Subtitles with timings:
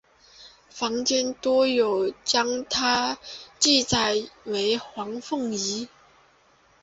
[0.71, 3.19] 坊间多有将她
[3.59, 5.89] 记载为黄凤仪。